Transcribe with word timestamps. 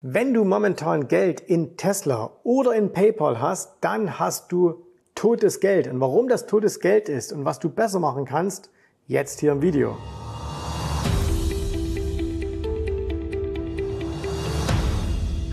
Wenn 0.00 0.32
du 0.32 0.44
momentan 0.44 1.08
Geld 1.08 1.40
in 1.40 1.76
Tesla 1.76 2.30
oder 2.44 2.72
in 2.72 2.92
PayPal 2.92 3.40
hast, 3.40 3.78
dann 3.80 4.20
hast 4.20 4.52
du 4.52 4.86
totes 5.16 5.58
Geld. 5.58 5.88
Und 5.88 6.00
warum 6.00 6.28
das 6.28 6.46
totes 6.46 6.78
Geld 6.78 7.08
ist 7.08 7.32
und 7.32 7.44
was 7.44 7.58
du 7.58 7.68
besser 7.68 7.98
machen 7.98 8.24
kannst, 8.24 8.70
jetzt 9.08 9.40
hier 9.40 9.50
im 9.50 9.60
Video. 9.60 9.96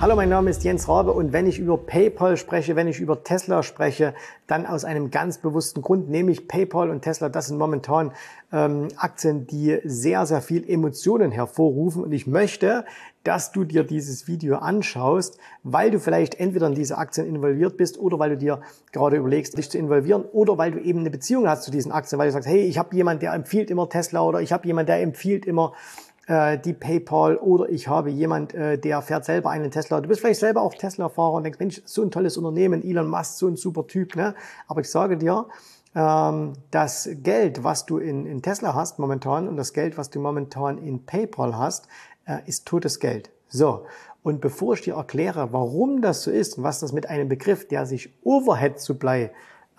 Hallo, 0.05 0.15
mein 0.15 0.29
Name 0.29 0.51
ist 0.51 0.63
Jens 0.63 0.87
Rabe 0.87 1.13
und 1.13 1.33
wenn 1.33 1.47
ich 1.47 1.57
über 1.57 1.79
PayPal 1.79 2.37
spreche, 2.37 2.75
wenn 2.75 2.87
ich 2.87 2.99
über 2.99 3.23
Tesla 3.23 3.63
spreche, 3.63 4.13
dann 4.45 4.67
aus 4.67 4.85
einem 4.85 5.09
ganz 5.09 5.39
bewussten 5.39 5.81
Grund, 5.81 6.11
nämlich 6.11 6.47
PayPal 6.47 6.91
und 6.91 7.01
Tesla, 7.01 7.27
das 7.27 7.47
sind 7.47 7.57
momentan 7.57 8.11
ähm, 8.53 8.89
Aktien, 8.97 9.47
die 9.47 9.79
sehr, 9.83 10.27
sehr 10.27 10.41
viel 10.41 10.69
Emotionen 10.69 11.31
hervorrufen. 11.31 12.03
Und 12.03 12.11
ich 12.11 12.27
möchte, 12.27 12.85
dass 13.23 13.51
du 13.51 13.63
dir 13.63 13.83
dieses 13.83 14.27
Video 14.27 14.57
anschaust, 14.57 15.39
weil 15.63 15.89
du 15.89 15.99
vielleicht 15.99 16.39
entweder 16.39 16.67
in 16.67 16.75
diese 16.75 16.99
Aktien 16.99 17.25
involviert 17.25 17.75
bist 17.75 17.97
oder 17.97 18.19
weil 18.19 18.29
du 18.29 18.37
dir 18.37 18.61
gerade 18.91 19.17
überlegst, 19.17 19.57
dich 19.57 19.71
zu 19.71 19.79
involvieren 19.79 20.23
oder 20.31 20.59
weil 20.59 20.69
du 20.69 20.79
eben 20.79 20.99
eine 20.99 21.09
Beziehung 21.09 21.49
hast 21.49 21.63
zu 21.63 21.71
diesen 21.71 21.91
Aktien, 21.91 22.19
weil 22.19 22.27
du 22.27 22.33
sagst, 22.33 22.47
hey, 22.47 22.61
ich 22.61 22.77
habe 22.77 22.95
jemand, 22.95 23.23
der 23.23 23.33
empfiehlt 23.33 23.71
immer 23.71 23.89
Tesla 23.89 24.21
oder 24.21 24.39
ich 24.39 24.53
habe 24.53 24.67
jemand, 24.67 24.87
der 24.87 25.01
empfiehlt 25.01 25.47
immer 25.47 25.73
äh, 26.27 26.57
die 26.57 26.73
PayPal 26.73 27.37
oder 27.37 27.69
ich 27.69 27.87
habe 27.87 28.09
jemand, 28.09 28.53
äh, 28.53 28.77
der 28.77 29.01
fährt 29.01 29.25
selber 29.25 29.49
einen 29.49 29.71
Tesla. 29.71 30.01
Du 30.01 30.07
bist 30.07 30.21
vielleicht 30.21 30.39
selber 30.39 30.61
auch 30.61 30.73
Tesla-Fahrer 30.73 31.33
und 31.33 31.43
denkst, 31.43 31.59
Mensch, 31.59 31.81
so 31.85 32.01
ein 32.01 32.11
tolles 32.11 32.37
Unternehmen, 32.37 32.83
Elon 32.83 33.07
Musk, 33.07 33.37
so 33.37 33.47
ein 33.47 33.55
super 33.55 33.87
Typ. 33.87 34.15
Ne? 34.15 34.35
Aber 34.67 34.81
ich 34.81 34.89
sage 34.89 35.17
dir, 35.17 35.45
ähm, 35.95 36.53
das 36.71 37.09
Geld, 37.23 37.63
was 37.63 37.85
du 37.85 37.97
in, 37.97 38.25
in 38.25 38.41
Tesla 38.41 38.73
hast 38.73 38.99
momentan 38.99 39.47
und 39.47 39.57
das 39.57 39.73
Geld, 39.73 39.97
was 39.97 40.09
du 40.09 40.19
momentan 40.19 40.77
in 40.77 41.05
PayPal 41.05 41.57
hast, 41.57 41.87
äh, 42.25 42.39
ist 42.45 42.65
totes 42.65 42.99
Geld. 42.99 43.29
So, 43.47 43.85
und 44.23 44.41
bevor 44.41 44.73
ich 44.73 44.81
dir 44.81 44.95
erkläre, 44.95 45.53
warum 45.53 46.01
das 46.01 46.23
so 46.23 46.31
ist 46.31 46.57
und 46.57 46.63
was 46.63 46.79
das 46.79 46.91
mit 46.91 47.07
einem 47.07 47.29
Begriff, 47.29 47.67
der 47.67 47.85
sich 47.85 48.11
Overhead 48.23 48.79
Supply 48.79 49.29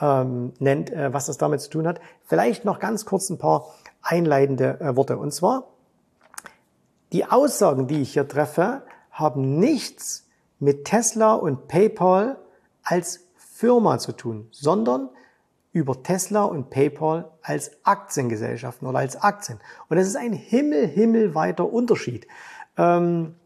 ähm, 0.01 0.53
nennt, 0.61 0.91
äh, 0.93 1.13
was 1.13 1.27
das 1.27 1.37
damit 1.37 1.61
zu 1.61 1.71
tun 1.71 1.87
hat, 1.87 2.01
vielleicht 2.25 2.65
noch 2.65 2.79
ganz 2.79 3.05
kurz 3.05 3.29
ein 3.29 3.39
paar 3.39 3.67
einleitende 4.03 4.81
äh, 4.81 4.97
Worte. 4.97 5.19
Und 5.19 5.33
zwar, 5.33 5.65
die 7.17 7.25
Aussagen, 7.25 7.87
die 7.87 8.03
ich 8.03 8.13
hier 8.13 8.29
treffe, 8.29 8.83
haben 9.11 9.59
nichts 9.59 10.29
mit 10.59 10.85
Tesla 10.85 11.33
und 11.33 11.67
PayPal 11.67 12.39
als 12.83 13.27
Firma 13.37 13.99
zu 13.99 14.13
tun, 14.13 14.49
sondern 14.51 15.09
über 15.73 16.03
Tesla 16.03 16.45
und 16.45 16.69
PayPal 16.69 17.31
als 17.41 17.71
Aktiengesellschaften 17.85 18.87
oder 18.87 18.99
als 18.99 19.17
Aktien. 19.17 19.61
Und 19.89 19.97
das 19.97 20.07
ist 20.07 20.17
ein 20.17 20.35
himmel, 20.35 20.87
himmelweiter 20.87 21.73
Unterschied. 21.73 22.27
Ähm, 22.77 23.37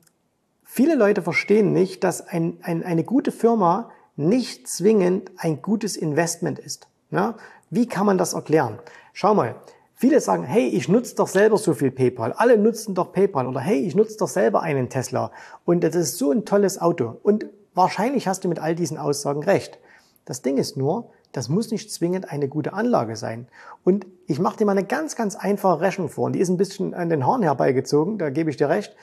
viele 0.65 0.97
Leute 0.97 1.23
verstehen 1.23 1.73
nicht, 1.73 2.03
dass 2.03 2.27
ein, 2.27 2.59
ein, 2.63 2.83
eine 2.83 3.05
gute 3.05 3.31
Firma 3.31 3.93
nicht 4.17 4.67
zwingend 4.67 5.31
ein 5.37 5.63
gutes 5.63 5.97
Investment 5.97 6.59
ist. 6.59 6.89
Ja? 7.13 7.37
Wie 7.71 7.87
kann 7.87 8.05
man 8.05 8.19
das 8.19 8.33
erklären? 8.33 8.81
Schau 9.13 9.33
mal, 9.33 9.55
Viele 10.01 10.19
sagen, 10.23 10.45
hey, 10.45 10.67
ich 10.67 10.89
nutze 10.89 11.15
doch 11.15 11.29
selber 11.29 11.59
so 11.59 11.75
viel 11.75 11.91
PayPal. 11.91 12.33
Alle 12.33 12.57
nutzen 12.57 12.95
doch 12.95 13.13
PayPal. 13.13 13.47
Oder 13.47 13.61
hey, 13.61 13.81
ich 13.81 13.95
nutze 13.95 14.17
doch 14.17 14.29
selber 14.29 14.63
einen 14.63 14.89
Tesla. 14.89 15.31
Und 15.67 15.85
das 15.85 15.95
ist 15.95 16.17
so 16.17 16.33
ein 16.33 16.47
tolles 16.47 16.81
Auto. 16.81 17.19
Und 17.23 17.45
wahrscheinlich 17.75 18.27
hast 18.27 18.43
du 18.43 18.49
mit 18.49 18.61
all 18.61 18.75
diesen 18.75 18.97
Aussagen 18.97 19.43
recht. 19.43 19.79
Das 20.25 20.41
Ding 20.41 20.57
ist 20.57 20.79
nur, 20.79 21.11
das 21.33 21.51
muss 21.51 21.71
nicht 21.71 21.93
zwingend 21.93 22.33
eine 22.33 22.49
gute 22.49 22.73
Anlage 22.73 23.15
sein. 23.15 23.47
Und 23.85 24.07
ich 24.27 24.39
mache 24.39 24.57
dir 24.57 24.65
mal 24.65 24.73
eine 24.73 24.87
ganz, 24.87 25.17
ganz 25.17 25.37
einfache 25.37 25.83
Rechnung 25.83 26.09
vor. 26.09 26.25
Und 26.25 26.33
die 26.33 26.41
ist 26.41 26.49
ein 26.49 26.57
bisschen 26.57 26.95
an 26.95 27.11
den 27.11 27.27
Haaren 27.27 27.43
herbeigezogen, 27.43 28.17
da 28.17 28.31
gebe 28.31 28.49
ich 28.49 28.57
dir 28.57 28.71
recht, 28.71 28.97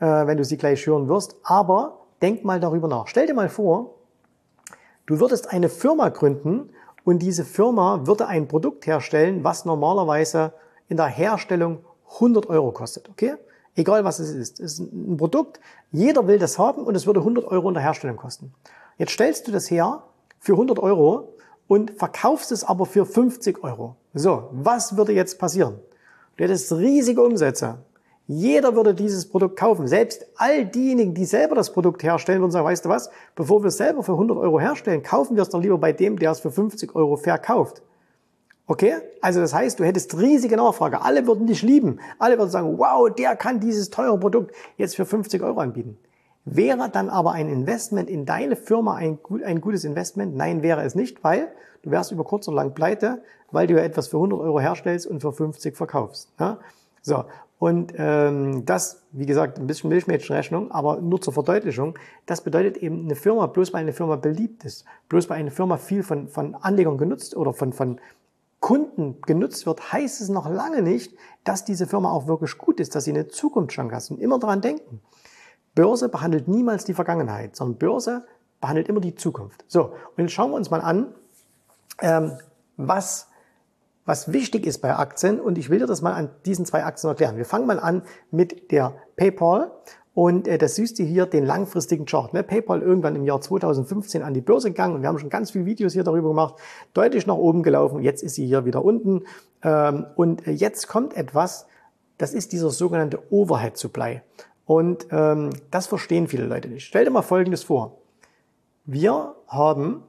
äh, 0.00 0.06
wenn 0.06 0.38
du 0.38 0.44
sie 0.44 0.56
gleich 0.56 0.86
hören 0.86 1.08
wirst. 1.08 1.36
Aber 1.42 2.06
denk 2.22 2.46
mal 2.46 2.58
darüber 2.58 2.88
nach. 2.88 3.06
Stell 3.06 3.26
dir 3.26 3.34
mal 3.34 3.50
vor, 3.50 3.96
du 5.04 5.20
würdest 5.20 5.52
eine 5.52 5.68
Firma 5.68 6.08
gründen 6.08 6.70
und 7.04 7.20
diese 7.20 7.44
Firma 7.44 8.06
würde 8.06 8.26
ein 8.26 8.48
Produkt 8.48 8.86
herstellen, 8.86 9.44
was 9.44 9.64
normalerweise 9.64 10.52
in 10.88 10.96
der 10.96 11.06
Herstellung 11.06 11.78
100 12.14 12.48
Euro 12.48 12.72
kostet. 12.72 13.08
Okay? 13.08 13.34
Egal 13.76 14.04
was 14.04 14.18
es 14.18 14.30
ist. 14.30 14.60
Es 14.60 14.74
ist 14.74 14.92
ein 14.92 15.16
Produkt, 15.16 15.60
jeder 15.92 16.26
will 16.26 16.38
das 16.38 16.58
haben 16.58 16.82
und 16.82 16.94
es 16.94 17.06
würde 17.06 17.20
100 17.20 17.44
Euro 17.46 17.68
in 17.68 17.74
der 17.74 17.82
Herstellung 17.82 18.16
kosten. 18.16 18.52
Jetzt 18.96 19.12
stellst 19.12 19.46
du 19.46 19.52
das 19.52 19.70
her 19.70 20.02
für 20.40 20.52
100 20.52 20.78
Euro 20.80 21.34
und 21.68 21.92
verkaufst 21.92 22.50
es 22.50 22.64
aber 22.64 22.86
für 22.86 23.06
50 23.06 23.62
Euro. 23.62 23.96
So, 24.14 24.48
was 24.52 24.96
würde 24.96 25.12
jetzt 25.12 25.38
passieren? 25.38 25.78
Du 26.36 26.44
hättest 26.44 26.72
riesige 26.72 27.22
Umsätze. 27.22 27.78
Jeder 28.30 28.76
würde 28.76 28.94
dieses 28.94 29.26
Produkt 29.26 29.58
kaufen. 29.58 29.88
Selbst 29.88 30.26
all 30.36 30.66
diejenigen, 30.66 31.14
die 31.14 31.24
selber 31.24 31.54
das 31.54 31.72
Produkt 31.72 32.02
herstellen, 32.02 32.40
würden 32.40 32.50
sagen, 32.50 32.66
weißt 32.66 32.84
du 32.84 32.90
was, 32.90 33.10
bevor 33.34 33.62
wir 33.62 33.68
es 33.68 33.78
selber 33.78 34.02
für 34.02 34.12
100 34.12 34.36
Euro 34.36 34.60
herstellen, 34.60 35.02
kaufen 35.02 35.34
wir 35.34 35.42
es 35.42 35.48
doch 35.48 35.62
lieber 35.62 35.78
bei 35.78 35.92
dem, 35.92 36.18
der 36.18 36.32
es 36.32 36.40
für 36.40 36.50
50 36.50 36.94
Euro 36.94 37.16
verkauft. 37.16 37.82
Okay? 38.66 38.96
Also 39.22 39.40
das 39.40 39.54
heißt, 39.54 39.80
du 39.80 39.84
hättest 39.84 40.18
riesige 40.18 40.58
Nachfrage. 40.58 41.00
Alle 41.00 41.26
würden 41.26 41.46
dich 41.46 41.62
lieben. 41.62 42.00
Alle 42.18 42.36
würden 42.36 42.50
sagen, 42.50 42.76
wow, 42.76 43.08
der 43.08 43.34
kann 43.34 43.60
dieses 43.60 43.88
teure 43.88 44.20
Produkt 44.20 44.54
jetzt 44.76 44.96
für 44.96 45.06
50 45.06 45.42
Euro 45.42 45.60
anbieten. 45.60 45.96
Wäre 46.44 46.90
dann 46.90 47.08
aber 47.08 47.32
ein 47.32 47.48
Investment 47.48 48.10
in 48.10 48.26
deine 48.26 48.56
Firma 48.56 48.94
ein, 48.94 49.18
ein 49.42 49.62
gutes 49.62 49.84
Investment? 49.84 50.36
Nein, 50.36 50.62
wäre 50.62 50.82
es 50.82 50.94
nicht, 50.94 51.24
weil 51.24 51.48
du 51.82 51.90
wärst 51.90 52.12
über 52.12 52.24
kurz 52.24 52.46
oder 52.46 52.56
lang 52.56 52.74
pleite, 52.74 53.22
weil 53.50 53.66
du 53.66 53.74
ja 53.74 53.80
etwas 53.80 54.08
für 54.08 54.18
100 54.18 54.38
Euro 54.38 54.60
herstellst 54.60 55.06
und 55.06 55.20
für 55.20 55.32
50 55.32 55.74
verkaufst. 55.74 56.30
Ja? 56.38 56.58
So, 57.00 57.24
und 57.58 57.92
ähm, 57.96 58.64
das, 58.64 59.02
wie 59.10 59.26
gesagt, 59.26 59.58
ein 59.58 59.66
bisschen 59.66 59.90
Milchmädchenrechnung, 59.90 60.70
aber 60.70 61.00
nur 61.00 61.20
zur 61.20 61.32
Verdeutlichung, 61.32 61.98
das 62.26 62.42
bedeutet 62.42 62.76
eben 62.76 63.04
eine 63.04 63.16
Firma, 63.16 63.46
bloß 63.46 63.72
weil 63.72 63.80
eine 63.80 63.92
Firma 63.92 64.16
beliebt 64.16 64.64
ist, 64.64 64.84
bloß 65.08 65.28
weil 65.28 65.38
eine 65.38 65.50
Firma 65.50 65.76
viel 65.76 66.04
von, 66.04 66.28
von 66.28 66.54
Anlegern 66.54 66.98
genutzt 66.98 67.36
oder 67.36 67.52
von, 67.52 67.72
von 67.72 68.00
Kunden 68.60 69.20
genutzt 69.22 69.66
wird, 69.66 69.92
heißt 69.92 70.20
es 70.20 70.28
noch 70.28 70.48
lange 70.48 70.82
nicht, 70.82 71.14
dass 71.42 71.64
diese 71.64 71.86
Firma 71.86 72.10
auch 72.10 72.28
wirklich 72.28 72.58
gut 72.58 72.78
ist, 72.80 72.94
dass 72.94 73.04
sie 73.04 73.10
eine 73.10 73.28
Zukunftschance 73.28 73.94
hat. 73.94 74.10
Und 74.10 74.20
immer 74.20 74.38
daran 74.38 74.60
denken. 74.60 75.00
Börse 75.74 76.08
behandelt 76.08 76.48
niemals 76.48 76.84
die 76.84 76.94
Vergangenheit, 76.94 77.54
sondern 77.54 77.78
Börse 77.78 78.26
behandelt 78.60 78.88
immer 78.88 79.00
die 79.00 79.14
Zukunft. 79.14 79.64
So, 79.68 79.92
und 80.16 80.24
jetzt 80.24 80.32
schauen 80.32 80.50
wir 80.50 80.56
uns 80.56 80.70
mal 80.70 80.80
an, 80.80 81.14
ähm, 82.00 82.32
was 82.76 83.27
was 84.08 84.32
wichtig 84.32 84.66
ist 84.66 84.78
bei 84.78 84.96
Aktien 84.96 85.38
und 85.38 85.58
ich 85.58 85.68
will 85.68 85.80
dir 85.80 85.86
das 85.86 86.00
mal 86.00 86.14
an 86.14 86.30
diesen 86.46 86.64
zwei 86.64 86.82
Aktien 86.82 87.10
erklären. 87.10 87.36
Wir 87.36 87.44
fangen 87.44 87.66
mal 87.66 87.78
an 87.78 88.02
mit 88.30 88.72
der 88.72 88.94
PayPal 89.16 89.70
und 90.14 90.48
äh, 90.48 90.56
das 90.56 90.76
siehst 90.76 90.98
du 90.98 91.02
hier 91.02 91.26
den 91.26 91.44
langfristigen 91.44 92.06
Chart. 92.06 92.32
Ne? 92.32 92.42
PayPal 92.42 92.80
irgendwann 92.80 93.16
im 93.16 93.26
Jahr 93.26 93.42
2015 93.42 94.22
an 94.22 94.32
die 94.32 94.40
Börse 94.40 94.70
gegangen 94.70 94.94
und 94.94 95.02
wir 95.02 95.08
haben 95.08 95.18
schon 95.18 95.28
ganz 95.28 95.50
viele 95.50 95.66
Videos 95.66 95.92
hier 95.92 96.04
darüber 96.04 96.28
gemacht, 96.30 96.54
deutlich 96.94 97.26
nach 97.26 97.34
oben 97.34 97.62
gelaufen. 97.62 98.00
Jetzt 98.00 98.22
ist 98.22 98.36
sie 98.36 98.46
hier 98.46 98.64
wieder 98.64 98.82
unten 98.82 99.24
ähm, 99.62 100.06
und 100.16 100.46
äh, 100.46 100.52
jetzt 100.52 100.88
kommt 100.88 101.14
etwas, 101.14 101.66
das 102.16 102.32
ist 102.32 102.52
dieser 102.52 102.70
sogenannte 102.70 103.22
Overhead 103.30 103.76
Supply. 103.76 104.22
Und 104.64 105.06
ähm, 105.10 105.50
das 105.70 105.86
verstehen 105.86 106.28
viele 106.28 106.46
Leute 106.46 106.68
nicht. 106.68 106.86
Stell 106.86 107.04
dir 107.04 107.10
mal 107.10 107.20
Folgendes 107.20 107.62
vor. 107.62 107.98
Wir 108.86 109.34
haben 109.48 110.02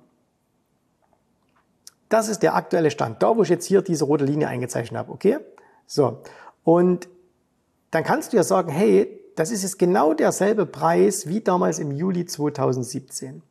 das 2.09 2.27
ist 2.27 2.43
der 2.43 2.55
aktuelle 2.55 2.91
Stand. 2.91 3.21
Da, 3.23 3.37
wo 3.37 3.43
ich 3.43 3.49
jetzt 3.49 3.65
hier 3.65 3.81
diese 3.81 4.05
rote 4.05 4.25
Linie 4.25 4.47
eingezeichnet 4.47 4.97
habe, 4.97 5.11
okay? 5.11 5.37
So. 5.85 6.21
Und 6.63 7.07
dann 7.91 8.03
kannst 8.03 8.33
du 8.33 8.37
ja 8.37 8.43
sagen, 8.43 8.71
hey, 8.71 9.19
das 9.35 9.51
ist 9.51 9.63
jetzt 9.63 9.79
genau 9.79 10.13
derselbe 10.13 10.65
Preis 10.65 11.27
wie 11.27 11.41
damals 11.41 11.79
im 11.79 11.91
Juli 11.91 12.25
2017. 12.25 13.41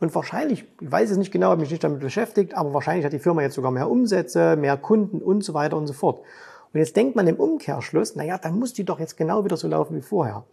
Und 0.00 0.14
wahrscheinlich, 0.14 0.64
ich 0.80 0.92
weiß 0.92 1.10
es 1.10 1.16
nicht 1.16 1.30
genau, 1.30 1.48
habe 1.50 1.60
mich 1.60 1.70
nicht 1.70 1.84
damit 1.84 2.00
beschäftigt, 2.00 2.54
aber 2.54 2.72
wahrscheinlich 2.74 3.04
hat 3.04 3.12
die 3.12 3.18
Firma 3.18 3.42
jetzt 3.42 3.54
sogar 3.54 3.70
mehr 3.70 3.90
Umsätze, 3.90 4.56
mehr 4.56 4.76
Kunden 4.76 5.20
und 5.22 5.42
so 5.42 5.54
weiter 5.54 5.76
und 5.76 5.86
so 5.86 5.92
fort. 5.92 6.20
Und 6.72 6.78
jetzt 6.78 6.96
denkt 6.96 7.16
man 7.16 7.26
im 7.26 7.36
Umkehrschluss, 7.36 8.16
naja, 8.16 8.38
dann 8.38 8.58
muss 8.58 8.72
die 8.72 8.84
doch 8.84 9.00
jetzt 9.00 9.16
genau 9.16 9.44
wieder 9.44 9.56
so 9.56 9.68
laufen 9.68 9.96
wie 9.96 10.02
vorher. 10.02 10.44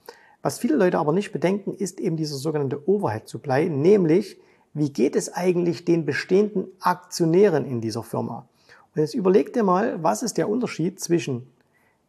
Was 0.41 0.59
viele 0.59 0.75
Leute 0.75 0.99
aber 0.99 1.13
nicht 1.13 1.31
bedenken, 1.31 1.73
ist 1.73 1.99
eben 1.99 2.17
dieser 2.17 2.35
sogenannte 2.35 2.87
Overhead 2.87 3.27
Supply, 3.27 3.69
nämlich 3.69 4.39
wie 4.77 4.91
geht 4.91 5.15
es 5.15 5.33
eigentlich 5.33 5.85
den 5.85 6.05
bestehenden 6.05 6.67
Aktionären 6.79 7.65
in 7.65 7.81
dieser 7.81 8.03
Firma? 8.03 8.47
Und 8.93 9.01
jetzt 9.01 9.15
überleg 9.15 9.51
dir 9.53 9.63
mal, 9.63 10.01
was 10.03 10.21
ist 10.21 10.37
der 10.37 10.49
Unterschied 10.49 10.99
zwischen 10.99 11.51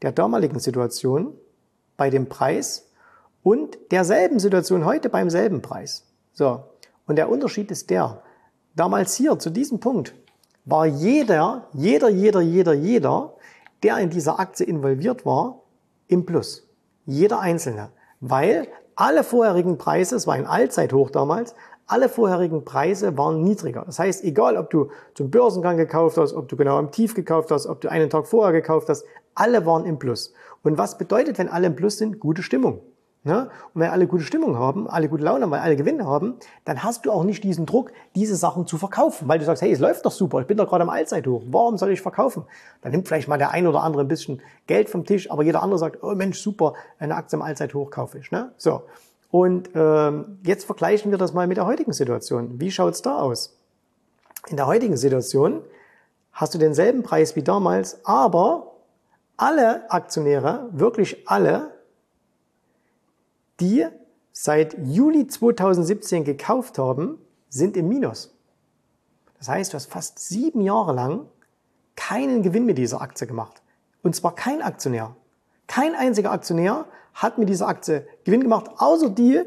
der 0.03 0.13
damaligen 0.13 0.59
Situation 0.59 1.33
bei 1.97 2.11
dem 2.11 2.29
Preis 2.29 2.91
und 3.43 3.79
derselben 3.91 4.39
Situation 4.39 4.85
heute 4.85 5.09
beim 5.09 5.31
selben 5.31 5.63
Preis. 5.63 6.05
So. 6.33 6.63
Und 7.07 7.17
der 7.17 7.31
Unterschied 7.31 7.71
ist 7.71 7.89
der, 7.89 8.23
damals 8.77 9.15
hier 9.15 9.39
zu 9.39 9.51
diesem 9.51 9.81
Punkt 9.81 10.15
war 10.67 10.85
jeder, 10.85 11.69
jeder, 11.73 12.11
jeder, 12.11 12.43
jeder, 12.43 12.75
jeder, 12.75 13.33
der 13.83 13.97
in 13.99 14.11
dieser 14.11 14.39
Aktie 14.39 14.67
involviert 14.67 15.25
war, 15.25 15.63
im 16.09 16.27
Plus. 16.27 16.69
Jeder 17.07 17.41
Einzelne. 17.41 17.89
Weil 18.21 18.69
alle 18.95 19.25
vorherigen 19.25 19.79
Preise, 19.79 20.17
es 20.17 20.27
war 20.27 20.35
ein 20.35 20.47
Allzeithoch 20.47 21.11
damals, 21.11 21.55
alle 21.89 22.09
vorherigen 22.09 22.65
Preise 22.65 23.19
waren 23.19 23.43
niedriger. 23.43 23.83
Das 23.85 23.99
heißt, 23.99 24.23
egal 24.23 24.57
ob 24.57 24.71
du 24.71 24.91
zum 25.15 25.31
Börsengang 25.31 25.77
gekauft 25.77 26.17
hast, 26.19 26.35
ob 26.35 26.49
du 26.49 26.57
genau 26.57 26.77
am 26.77 26.93
Tief 26.93 27.15
gekauft 27.15 27.51
hast, 27.51 27.67
ob 27.67 27.81
du 27.81 27.91
einen 27.91 28.11
Tag 28.11 28.27
vorher 28.27 28.53
gekauft 28.53 28.89
hast, 28.89 29.05
alle 29.35 29.67
waren 29.67 29.85
im 29.85 29.99
Plus. 29.99 30.33
Und 30.63 30.79
was 30.79 30.99
bedeutet, 30.99 31.39
wenn 31.39 31.49
alle 31.49 31.67
im 31.67 31.77
Plus 31.77 31.99
sind? 31.99 32.21
Gute 32.21 32.43
Stimmung. 32.43 32.81
Und 33.25 33.51
wenn 33.75 33.91
alle 33.91 34.07
gute 34.07 34.25
Stimmung 34.25 34.57
haben, 34.57 34.89
alle 34.89 35.09
gute 35.09 35.25
Laune 35.25 35.43
haben, 35.43 35.51
weil 35.51 35.61
alle 35.61 35.77
Gewinne 35.77 36.07
haben, 36.07 36.37
dann 36.65 36.83
hast 36.83 37.05
du 37.05 37.11
auch 37.11 37.25
nicht 37.25 37.45
diesen 37.45 37.67
Druck, 37.67 37.93
diese 38.15 38.37
Sachen 38.37 38.67
zu 38.67 38.79
verkaufen, 38.79 39.29
weil 39.29 39.39
du 39.39 39.45
sagst, 39.45 39.61
hey, 39.61 39.73
es 39.73 39.81
läuft 39.81 40.07
doch 40.07 40.13
super, 40.13 40.41
ich 40.41 40.47
bin 40.47 40.57
doch 40.57 40.69
gerade 40.69 40.83
am 40.83 40.89
Allzeithoch, 40.89 41.43
warum 41.51 41.77
soll 41.77 41.91
ich 41.91 42.01
verkaufen? 42.01 42.45
Dann 42.81 42.93
nimmt 42.93 43.07
vielleicht 43.07 43.29
mal 43.29 43.37
der 43.37 43.51
ein 43.51 43.67
oder 43.67 43.83
andere 43.83 44.05
ein 44.05 44.09
bisschen 44.09 44.41
Geld 44.67 44.89
vom 44.89 45.05
Tisch, 45.05 45.31
aber 45.31 45.43
jeder 45.43 45.63
andere 45.63 45.79
sagt, 45.79 46.03
oh 46.03 46.15
Mensch, 46.15 46.39
super, 46.41 46.75
eine 46.99 47.17
Aktie 47.17 47.37
am 47.37 47.43
Allzeithoch 47.43 47.91
kaufe 47.91 48.19
ich. 48.19 48.31
Ne? 48.31 48.53
So. 48.57 48.83
Und 49.31 49.71
ähm, 49.75 50.39
jetzt 50.43 50.65
vergleichen 50.65 51.11
wir 51.11 51.19
das 51.19 51.35
mal 51.35 51.47
mit 51.47 51.57
der 51.57 51.67
heutigen 51.67 51.93
Situation. 51.93 52.61
Wie 52.61 52.71
schaut's 52.71 53.03
da 53.03 53.19
aus? 53.19 53.57
In 54.49 54.57
der 54.57 54.67
heutigen 54.67 54.97
Situation 54.97 55.63
hast 56.33 56.55
du 56.55 56.59
denselben 56.59 57.03
Preis 57.03 57.37
wie 57.37 57.43
damals, 57.43 58.05
aber 58.05 58.73
alle 59.37 59.91
Aktionäre, 59.91 60.69
wirklich 60.73 61.29
alle, 61.29 61.73
die 63.61 63.87
seit 64.33 64.77
Juli 64.79 65.27
2017 65.27 66.25
gekauft 66.25 66.79
haben, 66.79 67.19
sind 67.49 67.77
im 67.77 67.89
Minus. 67.89 68.35
Das 69.39 69.49
heißt, 69.49 69.73
du 69.73 69.77
hast 69.77 69.91
fast 69.91 70.19
sieben 70.21 70.61
Jahre 70.61 70.93
lang 70.93 71.27
keinen 71.97 72.43
Gewinn 72.43 72.65
mit 72.65 72.79
dieser 72.79 73.01
Aktie 73.01 73.27
gemacht. 73.27 73.63
Und 74.03 74.15
zwar 74.15 74.35
kein 74.35 74.63
Aktionär. 74.63 75.17
Kein 75.67 75.95
einziger 75.95 76.31
Aktionär 76.31 76.87
hat 77.23 77.39
mit 77.39 77.49
dieser 77.49 77.69
Aktie 77.69 78.07
Gewinn 78.25 78.43
gemacht, 78.43 78.71
außer 78.79 79.11
die, 79.11 79.43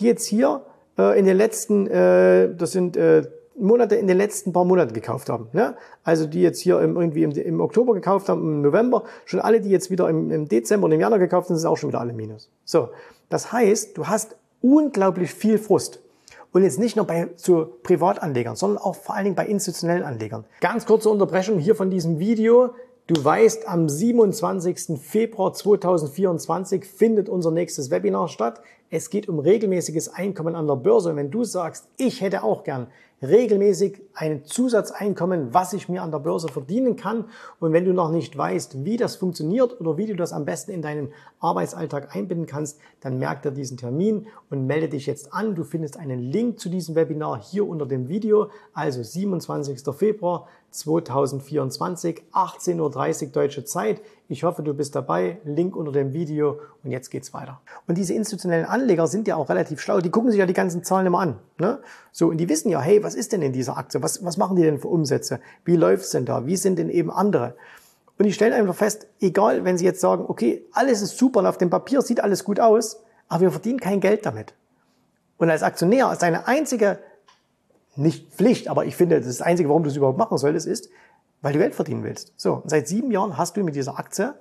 die 0.00 0.06
jetzt 0.06 0.26
hier 0.26 0.62
äh, 0.98 1.18
in 1.18 1.24
den 1.24 1.36
letzten, 1.36 1.86
äh, 1.86 2.54
das 2.54 2.72
sind 2.72 2.96
äh, 2.96 3.22
Monate 3.58 3.96
in 3.96 4.06
den 4.06 4.18
letzten 4.18 4.52
paar 4.52 4.64
Monaten 4.64 4.92
gekauft 4.92 5.28
haben. 5.28 5.48
Ne? 5.52 5.76
Also 6.04 6.26
die 6.26 6.42
jetzt 6.42 6.60
hier 6.60 6.80
im, 6.80 6.96
irgendwie 6.96 7.22
im, 7.22 7.32
im, 7.32 7.60
Oktober 7.60 7.94
gekauft 7.94 8.28
haben, 8.28 8.40
im 8.42 8.62
November, 8.62 9.04
schon 9.24 9.40
alle, 9.40 9.60
die 9.60 9.70
jetzt 9.70 9.90
wieder 9.90 10.08
im, 10.08 10.30
im 10.30 10.48
Dezember 10.48 10.86
und 10.86 10.92
im 10.92 11.00
Januar 11.00 11.18
gekauft 11.18 11.48
haben, 11.48 11.56
sind 11.56 11.68
auch 11.68 11.76
schon 11.76 11.88
wieder 11.88 12.00
alle 12.00 12.12
Minus. 12.12 12.50
So, 12.64 12.90
das 13.28 13.52
heißt, 13.52 13.96
du 13.96 14.06
hast 14.06 14.36
unglaublich 14.60 15.32
viel 15.32 15.58
Frust. 15.58 16.00
Und 16.52 16.62
jetzt 16.62 16.78
nicht 16.78 16.96
nur 16.96 17.06
bei 17.06 17.28
so 17.36 17.74
Privatanlegern, 17.82 18.56
sondern 18.56 18.78
auch 18.78 18.94
vor 18.94 19.14
allen 19.14 19.24
Dingen 19.24 19.36
bei 19.36 19.46
institutionellen 19.46 20.04
Anlegern. 20.04 20.44
Ganz 20.60 20.86
kurze 20.86 21.10
Unterbrechung 21.10 21.58
hier 21.58 21.74
von 21.74 21.90
diesem 21.90 22.18
Video. 22.18 22.70
Du 23.08 23.24
weißt, 23.24 23.68
am 23.68 23.88
27. 23.88 24.98
Februar 25.00 25.52
2024 25.52 26.84
findet 26.84 27.28
unser 27.28 27.52
nächstes 27.52 27.92
Webinar 27.92 28.26
statt. 28.26 28.60
Es 28.90 29.10
geht 29.10 29.28
um 29.28 29.38
regelmäßiges 29.38 30.08
Einkommen 30.08 30.56
an 30.56 30.66
der 30.66 30.74
Börse. 30.74 31.10
Und 31.10 31.16
wenn 31.16 31.30
du 31.30 31.44
sagst, 31.44 31.88
ich 31.98 32.20
hätte 32.20 32.42
auch 32.42 32.64
gern 32.64 32.88
regelmäßig 33.22 34.02
ein 34.14 34.44
Zusatzeinkommen, 34.44 35.54
was 35.54 35.72
ich 35.72 35.88
mir 35.88 36.02
an 36.02 36.10
der 36.10 36.18
Börse 36.18 36.48
verdienen 36.48 36.96
kann. 36.96 37.26
Und 37.60 37.72
wenn 37.72 37.84
du 37.84 37.92
noch 37.92 38.10
nicht 38.10 38.36
weißt, 38.36 38.84
wie 38.84 38.96
das 38.96 39.16
funktioniert 39.16 39.80
oder 39.80 39.96
wie 39.96 40.06
du 40.06 40.16
das 40.16 40.32
am 40.32 40.44
besten 40.44 40.72
in 40.72 40.82
deinen 40.82 41.08
Arbeitsalltag 41.40 42.14
einbinden 42.14 42.46
kannst, 42.46 42.78
dann 43.00 43.18
merk 43.18 43.42
dir 43.42 43.50
diesen 43.50 43.76
Termin 43.76 44.26
und 44.50 44.66
melde 44.66 44.88
dich 44.88 45.06
jetzt 45.06 45.32
an. 45.32 45.54
Du 45.54 45.64
findest 45.64 45.96
einen 45.96 46.20
Link 46.20 46.60
zu 46.60 46.68
diesem 46.68 46.94
Webinar 46.94 47.40
hier 47.42 47.66
unter 47.66 47.86
dem 47.86 48.08
Video, 48.08 48.50
also 48.74 49.02
27. 49.02 49.82
Februar 49.94 50.48
2024, 50.70 52.22
18.30 52.32 53.26
Uhr 53.26 53.32
deutsche 53.32 53.64
Zeit. 53.64 54.02
Ich 54.28 54.42
hoffe, 54.42 54.62
du 54.62 54.74
bist 54.74 54.96
dabei. 54.96 55.38
Link 55.44 55.76
unter 55.76 55.92
dem 55.92 56.12
Video 56.12 56.58
und 56.82 56.90
jetzt 56.90 57.10
geht's 57.10 57.32
weiter. 57.32 57.60
Und 57.86 57.96
diese 57.96 58.12
institutionellen 58.12 58.66
Anleger 58.66 59.06
sind 59.06 59.28
ja 59.28 59.36
auch 59.36 59.48
relativ 59.48 59.80
schlau. 59.80 60.00
Die 60.00 60.10
gucken 60.10 60.30
sich 60.30 60.40
ja 60.40 60.46
die 60.46 60.52
ganzen 60.52 60.82
Zahlen 60.82 61.06
immer 61.06 61.20
an. 61.20 61.38
Ne? 61.58 61.78
So, 62.10 62.28
und 62.28 62.38
die 62.38 62.48
wissen 62.48 62.68
ja, 62.68 62.80
hey, 62.80 63.04
was 63.04 63.14
ist 63.14 63.32
denn 63.32 63.42
in 63.42 63.52
dieser 63.52 63.76
Aktie? 63.76 64.02
Was, 64.02 64.24
was 64.24 64.36
machen 64.36 64.56
die 64.56 64.62
denn 64.62 64.80
für 64.80 64.88
Umsätze? 64.88 65.38
Wie 65.64 65.76
läuft's 65.76 66.10
denn 66.10 66.24
da? 66.24 66.44
Wie 66.44 66.56
sind 66.56 66.78
denn 66.78 66.90
eben 66.90 67.10
andere? 67.12 67.54
Und 68.18 68.24
die 68.24 68.32
stellen 68.32 68.52
einfach 68.52 68.74
fest, 68.74 69.06
egal, 69.20 69.64
wenn 69.64 69.78
sie 69.78 69.84
jetzt 69.84 70.00
sagen, 70.00 70.24
okay, 70.26 70.64
alles 70.72 71.02
ist 71.02 71.18
super 71.18 71.40
und 71.40 71.46
auf 71.46 71.58
dem 71.58 71.70
Papier 71.70 72.02
sieht 72.02 72.20
alles 72.20 72.44
gut 72.44 72.58
aus, 72.58 73.02
aber 73.28 73.42
wir 73.42 73.50
verdienen 73.50 73.78
kein 73.78 74.00
Geld 74.00 74.26
damit. 74.26 74.54
Und 75.36 75.50
als 75.50 75.62
Aktionär, 75.62 76.08
als 76.08 76.20
deine 76.20 76.48
einzige, 76.48 76.98
nicht 77.94 78.32
Pflicht, 78.32 78.68
aber 78.68 78.86
ich 78.86 78.96
finde, 78.96 79.18
das, 79.18 79.26
ist 79.26 79.40
das 79.40 79.46
Einzige, 79.46 79.68
warum 79.68 79.82
du 79.82 79.90
es 79.90 79.96
überhaupt 79.96 80.18
machen 80.18 80.38
solltest, 80.38 80.66
ist, 80.66 80.88
weil 81.42 81.52
du 81.52 81.58
Geld 81.58 81.74
verdienen 81.74 82.04
willst. 82.04 82.32
So, 82.36 82.54
und 82.54 82.70
seit 82.70 82.88
sieben 82.88 83.10
Jahren 83.10 83.36
hast 83.36 83.56
du 83.56 83.62
mit 83.62 83.74
dieser 83.74 83.98
Aktie, 83.98 84.34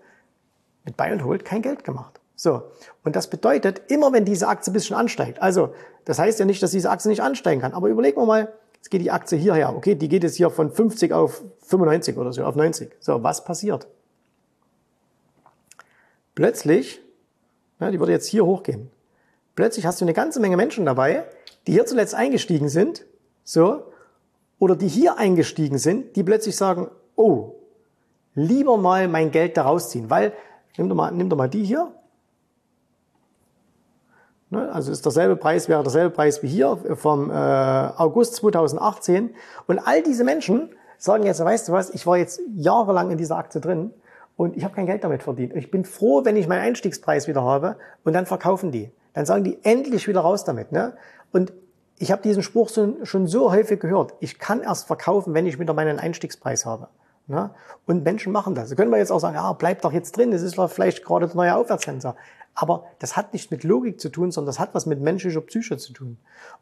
mit 0.83 0.97
Buy 0.97 1.11
and 1.11 1.23
Hold, 1.23 1.45
kein 1.45 1.61
Geld 1.61 1.83
gemacht. 1.83 2.19
So, 2.35 2.63
und 3.03 3.15
das 3.15 3.29
bedeutet, 3.29 3.83
immer 3.87 4.11
wenn 4.11 4.25
diese 4.25 4.47
Aktie 4.47 4.71
ein 4.71 4.73
bisschen 4.73 4.95
ansteigt, 4.95 5.41
also 5.41 5.73
das 6.03 6.19
heißt 6.19 6.39
ja 6.39 6.45
nicht, 6.45 6.61
dass 6.61 6.71
diese 6.71 6.89
Aktie 6.89 7.09
nicht 7.09 7.21
ansteigen 7.21 7.61
kann, 7.61 7.73
aber 7.73 7.87
überlegen 7.87 8.17
wir 8.17 8.25
mal, 8.25 8.53
jetzt 8.75 8.91
geht 8.91 9.01
die 9.01 9.11
Aktie 9.11 9.37
hierher, 9.37 9.75
okay, 9.75 9.95
die 9.95 10.09
geht 10.09 10.23
jetzt 10.23 10.35
hier 10.35 10.49
von 10.49 10.69
50 10.69 11.13
auf 11.13 11.43
95 11.59 12.17
oder 12.17 12.33
so, 12.33 12.43
auf 12.43 12.55
90. 12.55 12.91
So, 12.99 13.23
was 13.23 13.45
passiert? 13.45 13.87
Plötzlich, 16.35 17.01
ja, 17.79 17.89
die 17.89 17.99
würde 17.99 18.11
jetzt 18.11 18.27
hier 18.27 18.45
hochgehen, 18.45 18.91
plötzlich 19.55 19.85
hast 19.85 20.01
du 20.01 20.05
eine 20.05 20.13
ganze 20.13 20.41
Menge 20.41 20.57
Menschen 20.57 20.85
dabei, 20.85 21.23
die 21.67 21.71
hier 21.71 21.85
zuletzt 21.85 22.15
eingestiegen 22.15 22.67
sind, 22.67 23.05
so, 23.45 23.91
oder 24.65 24.75
die 24.75 24.87
hier 24.87 25.19
eingestiegen 25.19 25.77
sind, 25.77 26.15
die 26.15 26.23
plötzlich 26.23 26.55
sagen, 26.55 26.89
oh, 27.15 27.53
lieber 28.33 28.77
mal 28.77 29.07
mein 29.07 29.29
Geld 29.29 29.57
da 29.57 29.61
rausziehen, 29.61 30.09
weil, 30.09 30.33
nimm 30.75 30.89
doch 30.89 30.95
mal, 30.95 31.11
nimm 31.11 31.29
doch 31.29 31.37
mal 31.37 31.47
die 31.47 31.63
hier. 31.63 31.91
Ne, 34.49 34.67
also 34.73 34.91
ist 34.91 35.05
derselbe 35.05 35.35
Preis, 35.35 35.69
wäre 35.69 35.83
derselbe 35.83 36.09
Preis 36.09 36.41
wie 36.41 36.47
hier 36.47 36.77
vom 36.95 37.29
äh, 37.29 37.33
August 37.35 38.37
2018. 38.37 39.35
Und 39.67 39.77
all 39.77 40.01
diese 40.01 40.23
Menschen 40.23 40.69
sagen 40.97 41.25
jetzt, 41.25 41.45
weißt 41.45 41.67
du 41.67 41.71
was, 41.71 41.91
ich 41.91 42.07
war 42.07 42.17
jetzt 42.17 42.41
jahrelang 42.55 43.11
in 43.11 43.19
dieser 43.19 43.37
Aktie 43.37 43.61
drin 43.61 43.91
und 44.35 44.57
ich 44.57 44.63
habe 44.63 44.73
kein 44.73 44.87
Geld 44.87 45.03
damit 45.03 45.21
verdient. 45.21 45.55
Ich 45.55 45.69
bin 45.69 45.85
froh, 45.85 46.25
wenn 46.25 46.37
ich 46.37 46.47
meinen 46.47 46.61
Einstiegspreis 46.61 47.27
wieder 47.27 47.43
habe 47.43 47.77
und 48.03 48.13
dann 48.13 48.25
verkaufen 48.25 48.71
die. 48.71 48.89
Dann 49.13 49.27
sagen 49.27 49.43
die 49.43 49.63
endlich 49.63 50.07
wieder 50.07 50.21
raus 50.21 50.43
damit. 50.43 50.71
Ne? 50.71 50.97
Und 51.31 51.53
ich 51.97 52.11
habe 52.11 52.21
diesen 52.21 52.43
Spruch 52.43 52.69
schon 52.69 53.27
so 53.27 53.51
häufig 53.51 53.79
gehört. 53.79 54.13
Ich 54.19 54.37
kann 54.37 54.61
erst 54.61 54.87
verkaufen, 54.87 55.33
wenn 55.33 55.45
ich 55.45 55.59
wieder 55.59 55.73
meinen 55.73 55.99
Einstiegspreis 55.99 56.65
habe. 56.65 56.89
Ne? 57.27 57.51
Und 57.85 58.03
Menschen 58.03 58.31
machen 58.31 58.53
das. 58.53 58.69
Sie 58.69 58.75
können 58.75 58.91
wir 58.91 58.97
jetzt 58.97 59.11
auch 59.11 59.19
sagen, 59.19 59.35
ja, 59.35 59.51
bleib 59.53 59.81
doch 59.81 59.93
jetzt 59.93 60.17
drin, 60.17 60.31
das 60.31 60.41
ist 60.41 60.59
vielleicht 60.67 61.03
gerade 61.03 61.27
der 61.27 61.35
neue 61.35 61.55
Aufwärtssensor. 61.55 62.15
Aber 62.53 62.85
das 62.99 63.17
hat 63.17 63.33
nicht 63.33 63.49
mit 63.51 63.63
Logik 63.63 63.99
zu 63.99 64.09
tun, 64.09 64.31
sondern 64.31 64.47
das 64.47 64.59
hat 64.59 64.73
was 64.73 64.85
mit 64.85 65.01
menschlicher 65.01 65.41
Psyche 65.41 65.77
zu 65.77 65.93
tun. 65.93 66.17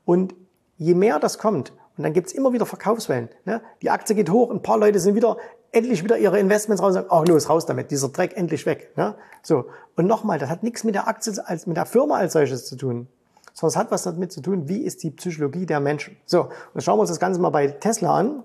Und 0.05 0.35
je 0.77 0.93
mehr 0.93 1.19
das 1.19 1.37
kommt, 1.37 1.73
und 1.95 2.03
dann 2.03 2.13
gibt's 2.13 2.33
immer 2.33 2.53
wieder 2.53 2.65
Verkaufswellen. 2.65 3.29
Ne? 3.45 3.61
Die 3.83 3.91
Aktie 3.91 4.15
geht 4.15 4.31
hoch, 4.31 4.49
ein 4.49 4.63
paar 4.63 4.79
Leute 4.79 4.99
sind 4.99 5.13
wieder 5.13 5.37
endlich 5.71 6.03
wieder 6.03 6.17
ihre 6.17 6.39
Investments 6.39 6.81
raus 6.81 6.89
und 6.89 6.93
sagen, 6.93 7.07
oh 7.11 7.23
los, 7.23 7.49
raus 7.49 7.65
damit, 7.65 7.91
dieser 7.91 8.09
Dreck 8.09 8.35
endlich 8.35 8.65
weg. 8.65 8.93
Ne? 8.95 9.15
So. 9.43 9.65
Und 9.95 10.07
nochmal, 10.07 10.39
das 10.39 10.49
hat 10.49 10.63
nichts 10.63 10.83
mit 10.83 10.95
der 10.95 11.07
Aktie, 11.07 11.33
als 11.45 11.67
mit 11.67 11.77
der 11.77 11.85
Firma 11.85 12.17
als 12.17 12.33
solches 12.33 12.65
zu 12.65 12.75
tun 12.75 13.07
sondern 13.53 13.69
es 13.69 13.77
hat 13.77 13.91
was 13.91 14.03
damit 14.03 14.31
zu 14.31 14.41
tun, 14.41 14.67
wie 14.67 14.83
ist 14.83 15.03
die 15.03 15.11
Psychologie 15.11 15.65
der 15.65 15.79
Menschen. 15.79 16.17
So, 16.25 16.49
und 16.73 16.81
schauen 16.81 16.97
wir 16.97 17.01
uns 17.01 17.09
das 17.09 17.19
Ganze 17.19 17.39
mal 17.39 17.51
bei 17.51 17.67
Tesla 17.67 18.17
an. 18.17 18.43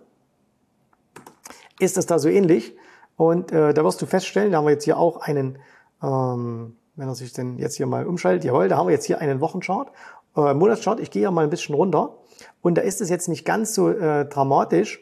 Ist 1.80 1.96
das 1.96 2.06
da 2.06 2.18
so 2.18 2.28
ähnlich? 2.28 2.76
Und 3.16 3.50
äh, 3.50 3.74
da 3.74 3.84
wirst 3.84 4.00
du 4.02 4.06
feststellen, 4.06 4.52
da 4.52 4.58
haben 4.58 4.66
wir 4.66 4.72
jetzt 4.72 4.84
hier 4.84 4.98
auch 4.98 5.16
einen, 5.20 5.58
ähm, 6.02 6.76
wenn 6.94 7.08
er 7.08 7.14
sich 7.14 7.32
denn 7.32 7.58
jetzt 7.58 7.76
hier 7.76 7.86
mal 7.86 8.06
umschaltet, 8.06 8.44
jawohl, 8.44 8.68
da 8.68 8.76
haben 8.76 8.86
wir 8.86 8.94
jetzt 8.94 9.06
hier 9.06 9.20
einen 9.20 9.40
Wochenchart, 9.40 9.90
äh, 10.36 10.54
Monatschart. 10.54 11.00
Ich 11.00 11.10
gehe 11.10 11.22
ja 11.22 11.30
mal 11.30 11.44
ein 11.44 11.50
bisschen 11.50 11.74
runter 11.74 12.16
und 12.60 12.76
da 12.76 12.82
ist 12.82 13.00
es 13.00 13.08
jetzt 13.08 13.28
nicht 13.28 13.44
ganz 13.44 13.74
so 13.74 13.90
äh, 13.90 14.26
dramatisch 14.26 15.00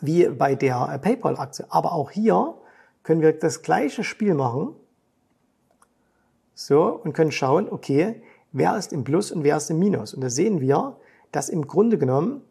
wie 0.00 0.28
bei 0.28 0.54
der 0.54 0.90
äh, 0.92 0.98
PayPal-Aktie. 0.98 1.66
Aber 1.70 1.92
auch 1.92 2.10
hier 2.10 2.54
können 3.02 3.20
wir 3.20 3.32
das 3.32 3.62
gleiche 3.62 4.04
Spiel 4.04 4.34
machen. 4.34 4.74
So, 6.54 6.84
und 6.84 7.12
können 7.12 7.32
schauen, 7.32 7.68
okay, 7.70 8.20
wer 8.52 8.76
ist 8.76 8.92
im 8.92 9.04
Plus 9.04 9.30
und 9.30 9.44
wer 9.44 9.56
ist 9.56 9.70
im 9.70 9.78
Minus. 9.78 10.14
Und 10.14 10.22
da 10.22 10.30
sehen 10.30 10.60
wir, 10.60 10.96
dass 11.32 11.48
im 11.48 11.66
Grunde 11.66 11.98
genommen 11.98 12.42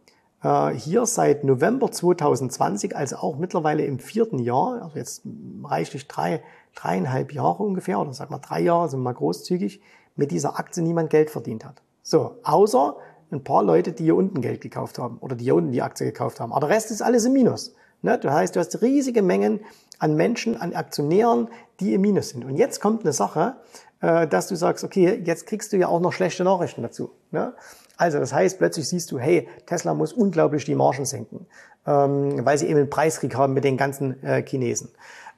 äh, 0.43 0.69
hier 0.69 1.05
seit 1.05 1.43
November 1.43 1.91
2020, 1.91 2.95
also 2.95 3.17
auch 3.17 3.37
mittlerweile 3.37 3.85
im 3.85 3.99
vierten 3.99 4.39
Jahr, 4.39 4.81
also 4.83 4.97
jetzt 4.97 5.21
reichlich 5.63 6.07
drei, 6.07 6.41
dreieinhalb 6.75 7.33
Jahre 7.33 7.63
ungefähr, 7.63 7.99
oder 7.99 8.13
sag 8.13 8.29
mal 8.29 8.39
drei 8.39 8.61
Jahre, 8.61 8.89
sind 8.89 9.01
mal 9.01 9.13
großzügig, 9.13 9.81
mit 10.15 10.31
dieser 10.31 10.59
Aktie 10.59 10.83
niemand 10.83 11.09
Geld 11.09 11.29
verdient 11.29 11.65
hat. 11.65 11.81
So, 12.03 12.35
außer 12.43 12.95
ein 13.31 13.43
paar 13.43 13.63
Leute, 13.63 13.91
die 13.91 14.05
hier 14.05 14.15
unten 14.15 14.41
Geld 14.41 14.61
gekauft 14.61 14.99
haben 14.99 15.17
oder 15.19 15.35
die 15.35 15.43
hier 15.43 15.55
unten 15.55 15.71
die 15.71 15.81
Aktie 15.81 16.05
gekauft 16.05 16.39
haben. 16.39 16.53
Aber 16.53 16.67
der 16.67 16.75
Rest 16.75 16.91
ist 16.91 17.01
alles 17.01 17.25
im 17.25 17.33
Minus. 17.33 17.73
Ne? 18.01 18.17
Das 18.17 18.33
heißt, 18.33 18.55
du 18.55 18.59
hast 18.59 18.81
riesige 18.81 19.21
Mengen 19.21 19.59
an 19.99 20.15
Menschen, 20.15 20.59
an 20.59 20.73
Aktionären, 20.73 21.49
die 21.79 21.93
im 21.93 22.01
Minus 22.01 22.29
sind. 22.29 22.45
Und 22.45 22.55
jetzt 22.55 22.81
kommt 22.81 23.03
eine 23.03 23.13
Sache, 23.13 23.55
äh, 24.01 24.27
dass 24.27 24.47
du 24.47 24.55
sagst, 24.55 24.83
okay, 24.83 25.21
jetzt 25.23 25.47
kriegst 25.47 25.73
du 25.73 25.77
ja 25.77 25.87
auch 25.87 25.99
noch 25.99 26.13
schlechte 26.13 26.43
Nachrichten 26.43 26.81
dazu. 26.81 27.11
Ne? 27.31 27.53
Also 27.97 28.19
das 28.19 28.31
heißt, 28.31 28.59
plötzlich 28.59 28.87
siehst 28.87 29.11
du, 29.11 29.19
hey, 29.19 29.47
Tesla 29.65 29.93
muss 29.93 30.13
unglaublich 30.13 30.65
die 30.65 30.75
Margen 30.75 31.05
senken, 31.05 31.47
ähm, 31.85 32.45
weil 32.45 32.57
sie 32.57 32.67
eben 32.67 32.79
einen 32.79 32.89
Preiskrieg 32.89 33.35
haben 33.35 33.53
mit 33.53 33.63
den 33.63 33.77
ganzen 33.77 34.21
äh, 34.23 34.43
Chinesen. 34.43 34.89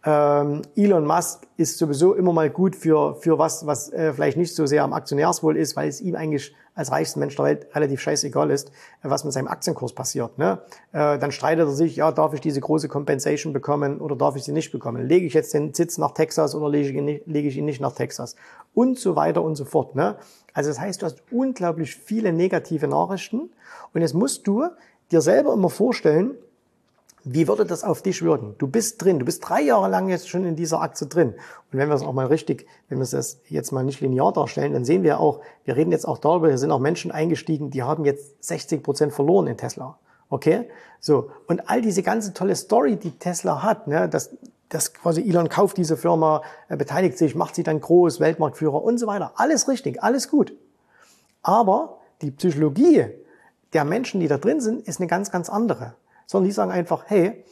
Ähm, 0.06 0.62
Elon 0.76 1.06
Musk 1.06 1.48
ist 1.58 1.78
sowieso 1.78 2.14
immer 2.14 2.32
mal 2.32 2.50
gut 2.50 2.76
für, 2.76 3.16
für 3.16 3.38
was, 3.38 3.66
was 3.66 3.92
äh, 3.92 4.14
vielleicht 4.14 4.38
nicht 4.38 4.56
so 4.56 4.66
sehr 4.66 4.84
am 4.84 4.94
Aktionärswohl 4.94 5.58
ist, 5.58 5.76
weil 5.76 5.90
es 5.90 6.00
ihm 6.00 6.16
eigentlich 6.16 6.54
als 6.80 6.94
reichsten 6.94 7.20
Mensch 7.20 7.36
der 7.36 7.44
Welt 7.44 7.68
relativ 7.76 8.00
scheißegal 8.00 8.50
ist, 8.52 8.72
was 9.04 9.26
mit 9.26 9.34
seinem 9.34 9.50
Aktienkurs 9.50 9.92
passiert. 9.92 10.38
Ne? 10.38 10.60
Äh, 10.94 11.20
dann 11.20 11.34
streitet 11.34 11.68
er 11.68 11.74
sich, 11.74 11.98
ja, 11.98 12.14
darf 12.14 12.34
ich 12.34 12.40
diese 12.40 12.62
große 12.62 12.88
Compensation 12.88 13.52
bekommen 13.52 14.00
oder 14.00 14.16
darf 14.16 14.38
ich 14.38 14.46
sie 14.46 14.54
nicht 14.54 14.72
bekommen? 14.72 15.06
Lege 15.06 15.26
ich 15.26 15.34
jetzt 15.34 15.54
den 15.54 15.74
Sitz 15.74 15.98
nach 15.98 16.12
Texas 16.12 16.56
oder 16.56 16.70
lege 16.70 16.88
ich 16.88 16.96
ihn 16.96 17.04
nicht, 17.04 17.28
lege 17.28 17.50
ich 17.50 17.58
ihn 17.58 17.66
nicht 17.66 17.82
nach 17.82 17.92
Texas? 17.92 18.38
Und 18.74 18.98
so 18.98 19.18
weiter 19.18 19.44
und 19.44 19.56
so 19.56 19.66
fort. 19.66 19.96
Ne? 19.96 20.16
Also 20.54 20.70
das 20.70 20.80
heißt, 20.80 21.02
du 21.02 21.06
hast 21.06 21.22
unglaublich 21.32 21.98
viele 21.98 22.32
negative 22.32 22.88
Nachrichten 22.88 23.50
und 23.94 24.02
jetzt 24.02 24.14
musst 24.14 24.48
du 24.48 24.64
dir 25.12 25.20
selber 25.20 25.52
immer 25.52 25.70
vorstellen, 25.70 26.36
wie 27.24 27.48
würde 27.48 27.66
das 27.66 27.84
auf 27.84 28.02
dich 28.02 28.22
wirken? 28.22 28.56
Du 28.58 28.68
bist 28.68 29.04
drin, 29.04 29.20
du 29.20 29.26
bist 29.26 29.48
drei 29.48 29.62
Jahre 29.62 29.90
lang 29.90 30.10
jetzt 30.10 30.30
schon 30.30 30.46
in 30.46 30.56
dieser 30.56 30.82
Aktie 30.82 31.08
drin. 31.08 31.34
Und 31.72 31.80
wenn 31.80 31.90
wir 31.90 31.96
es 31.96 32.02
auch 32.02 32.14
mal 32.14 32.28
richtig, 32.28 32.66
wenn 32.88 33.00
wir 33.00 33.04
es 33.04 33.42
jetzt 33.48 33.72
mal 33.72 33.84
nicht 33.84 34.00
linear 34.00 34.32
darstellen, 34.32 34.74
dann 34.74 34.86
sehen 34.86 35.04
wir 35.04 35.20
auch, 35.20 35.42
wir 35.66 35.76
reden 35.76 35.92
jetzt 35.92 36.08
auch 36.08 36.18
darüber, 36.18 36.48
hier 36.48 36.58
sind 36.58 36.72
auch 36.72 36.80
Menschen 36.80 37.12
eingestiegen, 37.12 37.72
die 37.72 37.84
haben 37.84 38.06
jetzt 38.06 38.44
60 38.44 38.82
Prozent 38.84 39.14
verloren 39.14 39.48
in 39.48 39.58
Tesla. 39.58 39.98
Okay? 40.30 40.70
So. 41.00 41.32
Und 41.48 41.70
all 41.70 41.82
diese 41.82 42.04
ganze 42.04 42.34
tolle 42.34 42.56
Story, 42.56 42.96
die 42.96 43.12
Tesla 43.12 43.64
hat, 43.64 43.88
ne, 43.88 44.08
dass, 44.08 44.36
dass 44.70 44.94
quasi 44.94 45.22
Elon 45.22 45.50
kauft 45.50 45.78
diese 45.78 45.98
Firma, 45.98 46.42
beteiligt 46.70 47.18
sich, 47.18 47.36
macht 47.36 47.56
sie 47.56 47.64
dann 47.64 47.82
groß, 47.82 48.20
Weltmarktführer 48.20 48.82
und 48.82 48.98
so 48.98 49.08
weiter. 49.08 49.34
Alles 49.36 49.68
richtig, 49.68 50.02
alles 50.02 50.30
gut. 50.30 50.54
Aber 51.42 51.98
die 52.22 52.32
Psychologie 52.32 53.08
der 53.74 53.84
Menschen, 53.84 54.20
die 54.20 54.28
da 54.28 54.38
drin 54.38 54.62
sind, 54.62 54.88
ist 54.88 55.00
eine 55.00 55.08
ganz, 55.08 55.32
ganz 55.32 55.50
andere 55.50 55.96
sondern 56.30 56.48
die 56.48 56.54
sagen 56.54 56.70
einfach, 56.70 57.06
hey, 57.08 57.44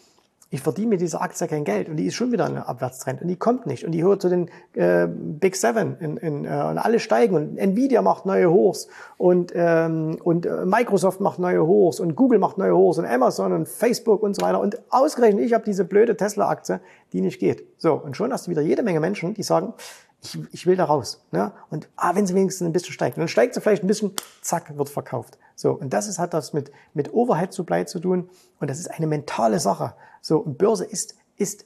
ich 0.50 0.62
verdiene 0.62 0.90
mit 0.90 1.02
dieser 1.02 1.22
Aktie 1.22 1.48
kein 1.48 1.64
Geld 1.64 1.90
und 1.90 1.98
die 1.98 2.06
ist 2.06 2.14
schon 2.14 2.32
wieder 2.32 2.46
eine 2.46 2.68
Abwärtstrend 2.68 3.22
und 3.22 3.28
die 3.28 3.36
kommt 3.36 3.66
nicht 3.66 3.84
und 3.84 3.92
die 3.92 4.04
hört 4.04 4.22
zu 4.22 4.30
den 4.30 4.50
äh, 4.76 5.08
Big 5.08 5.56
Seven 5.56 5.98
in, 6.00 6.18
in, 6.18 6.46
äh, 6.46 6.50
und 6.50 6.78
alle 6.78 7.00
steigen 7.00 7.36
und 7.36 7.58
Nvidia 7.58 8.02
macht 8.04 8.28
neue 8.28 8.52
Hochs 8.52 8.88
und, 9.18 9.52
ähm, 9.56 10.20
und 10.24 10.46
äh, 10.46 10.64
Microsoft 10.66 11.20
macht 11.20 11.40
neue 11.40 11.66
Hochs 11.66 12.00
und 12.00 12.16
Google 12.16 12.38
macht 12.38 12.60
neue 12.60 12.78
Hochs 12.78 13.00
und 13.00 13.06
Amazon 13.06 13.52
und 13.52 13.68
Facebook 13.68 14.22
und 14.22 14.36
so 14.36 14.46
weiter 14.46 14.62
und 14.62 14.80
ausgerechnet 14.90 15.44
ich 15.44 15.54
habe 15.54 15.66
diese 15.66 15.84
blöde 15.84 16.16
Tesla-Aktie, 16.16 16.80
die 17.14 17.22
nicht 17.22 17.40
geht. 17.40 17.66
So 17.78 17.96
und 17.96 18.16
schon 18.16 18.32
hast 18.32 18.46
du 18.46 18.52
wieder 18.52 18.62
jede 18.62 18.84
Menge 18.84 19.00
Menschen, 19.00 19.34
die 19.34 19.44
sagen, 19.44 19.74
ich, 20.22 20.40
ich 20.52 20.68
will 20.68 20.76
da 20.76 20.86
raus. 20.86 21.24
Ne? 21.32 21.52
Und 21.70 21.90
ah, 21.96 22.16
wenn 22.16 22.26
sie 22.26 22.34
wenigstens 22.34 22.66
ein 22.66 22.74
bisschen 22.74 22.94
steigt, 22.94 23.18
dann 23.18 23.28
steigt 23.28 23.54
sie 23.54 23.62
vielleicht 23.62 23.84
ein 23.84 23.88
bisschen, 23.88 24.14
zack, 24.42 24.76
wird 24.78 24.90
verkauft. 24.90 25.38
So, 25.56 25.72
und 25.72 25.94
das 25.94 26.08
ist, 26.08 26.20
hat 26.20 26.34
das 26.34 26.54
mit, 26.54 26.72
mit 26.94 27.14
Overhead 27.14 27.54
Supply 27.54 27.86
zu 27.86 28.00
tun. 28.00 28.30
Und 28.60 28.70
das 28.70 28.80
ist 28.80 28.88
eine 28.88 29.08
mentale 29.08 29.60
Sache. 29.60 29.94
So, 30.22 30.40
und 30.40 30.58
Börse 30.58 30.86
ist, 30.86 31.16
ist 31.36 31.66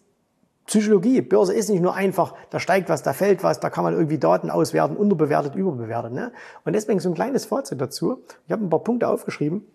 Psychologie. 0.68 1.22
Börse 1.22 1.54
ist 1.54 1.70
nicht 1.70 1.82
nur 1.82 1.96
einfach, 1.96 2.34
da 2.50 2.60
steigt 2.60 2.88
was, 2.88 3.04
da 3.04 3.14
fällt 3.14 3.44
was, 3.44 3.60
da 3.60 3.70
kann 3.70 3.84
man 3.84 3.94
irgendwie 3.94 4.20
Daten 4.20 4.50
auswerten, 4.50 4.96
unterbewertet, 4.96 5.56
überbewertet. 5.56 6.14
Ne? 6.14 6.32
Und 6.64 6.74
deswegen 6.74 7.00
so 7.00 7.10
ein 7.10 7.16
kleines 7.16 7.46
Fazit 7.46 7.82
dazu. 7.82 8.22
Ich 8.46 8.52
habe 8.52 8.64
ein 8.64 8.70
paar 8.70 8.84
Punkte 8.84 9.08
aufgeschrieben. 9.08 9.66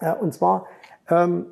Äh, 0.00 0.14
und 0.14 0.34
zwar, 0.34 0.66
ähm, 1.08 1.46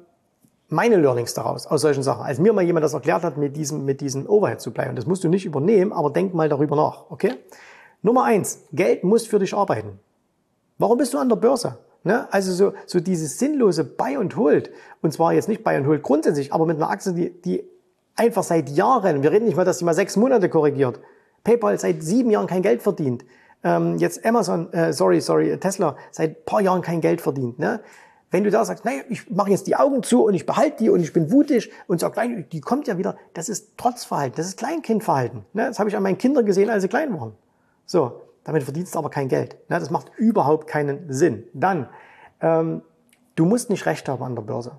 meine 0.68 0.96
Learnings 0.96 1.34
daraus, 1.34 1.66
aus 1.66 1.80
solchen 1.80 2.02
Sachen. 2.02 2.22
Als 2.22 2.38
mir 2.38 2.52
mal 2.52 2.62
jemand 2.62 2.84
das 2.84 2.94
erklärt 2.94 3.22
hat 3.22 3.36
mit 3.36 3.56
diesem, 3.56 3.84
mit 3.84 4.00
diesem 4.00 4.28
Overhead 4.28 4.60
Supply, 4.60 4.88
und 4.88 4.96
das 4.96 5.06
musst 5.06 5.24
du 5.24 5.28
nicht 5.28 5.44
übernehmen, 5.44 5.92
aber 5.92 6.10
denk 6.10 6.34
mal 6.34 6.48
darüber 6.48 6.76
nach, 6.76 7.10
okay? 7.10 7.34
Nummer 8.02 8.24
eins, 8.24 8.64
Geld 8.72 9.02
muss 9.02 9.26
für 9.26 9.38
dich 9.38 9.54
arbeiten. 9.54 9.98
Warum 10.78 10.98
bist 10.98 11.14
du 11.14 11.18
an 11.18 11.28
der 11.28 11.36
Börse? 11.36 11.78
Ne? 12.04 12.32
Also 12.32 12.52
so, 12.52 12.72
so 12.86 13.00
dieses 13.00 13.38
sinnlose 13.38 13.82
Buy 13.84 14.16
und 14.16 14.36
Hold, 14.36 14.70
und 15.02 15.12
zwar 15.12 15.32
jetzt 15.32 15.48
nicht 15.48 15.64
Buy 15.64 15.76
und 15.76 15.86
Hold 15.86 16.02
grundsätzlich, 16.02 16.52
aber 16.52 16.64
mit 16.64 16.76
einer 16.76 16.90
Aktie, 16.90 17.12
die, 17.12 17.30
die 17.42 17.64
einfach 18.14 18.44
seit 18.44 18.70
Jahren, 18.70 19.22
wir 19.22 19.32
reden 19.32 19.46
nicht 19.46 19.56
mal, 19.56 19.64
dass 19.64 19.78
die 19.78 19.84
mal 19.84 19.94
sechs 19.94 20.16
Monate 20.16 20.48
korrigiert, 20.48 21.00
PayPal 21.44 21.78
seit 21.78 22.02
sieben 22.02 22.30
Jahren 22.30 22.46
kein 22.46 22.62
Geld 22.62 22.82
verdient, 22.82 23.24
ähm, 23.64 23.96
jetzt 23.98 24.24
Amazon, 24.24 24.72
äh, 24.72 24.92
sorry, 24.92 25.20
sorry, 25.20 25.58
Tesla 25.58 25.96
seit 26.12 26.44
paar 26.44 26.60
Jahren 26.60 26.82
kein 26.82 27.00
Geld 27.00 27.20
verdient, 27.20 27.58
ne? 27.58 27.80
Wenn 28.30 28.44
du 28.44 28.50
da 28.50 28.64
sagst, 28.64 28.84
naja, 28.84 29.02
ich 29.08 29.30
mache 29.30 29.50
jetzt 29.50 29.66
die 29.66 29.76
Augen 29.76 30.02
zu 30.02 30.24
und 30.24 30.34
ich 30.34 30.44
behalte 30.44 30.84
die 30.84 30.90
und 30.90 31.00
ich 31.00 31.12
bin 31.12 31.32
wutig 31.32 31.70
und 31.86 32.00
sag 32.00 32.12
gleich, 32.12 32.30
die 32.52 32.60
kommt 32.60 32.86
ja 32.86 32.98
wieder, 32.98 33.16
das 33.32 33.48
ist 33.48 33.78
Trotzverhalten, 33.78 34.36
das 34.36 34.46
ist 34.46 34.58
Kleinkindverhalten. 34.58 35.44
Ne? 35.54 35.66
Das 35.66 35.78
habe 35.78 35.88
ich 35.88 35.96
an 35.96 36.02
meinen 36.02 36.18
Kindern 36.18 36.44
gesehen, 36.44 36.68
als 36.68 36.82
sie 36.82 36.88
klein 36.88 37.18
waren. 37.18 37.32
So, 37.86 38.20
damit 38.44 38.64
verdienst 38.64 38.94
du 38.94 38.98
aber 38.98 39.08
kein 39.08 39.28
Geld. 39.28 39.56
Ne? 39.70 39.78
Das 39.78 39.90
macht 39.90 40.10
überhaupt 40.16 40.66
keinen 40.66 41.10
Sinn. 41.10 41.44
Dann, 41.54 41.88
ähm, 42.42 42.82
du 43.34 43.46
musst 43.46 43.70
nicht 43.70 43.86
recht 43.86 44.08
haben 44.08 44.22
an 44.22 44.34
der 44.34 44.42
Börse. 44.42 44.72